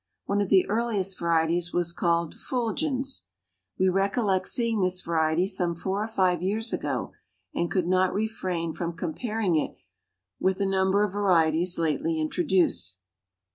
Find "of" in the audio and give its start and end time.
0.41-0.49, 11.03-11.13